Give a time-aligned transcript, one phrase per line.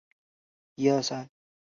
[0.03, 0.19] 高古出身于荷兰
[0.97, 1.31] 中下游球会。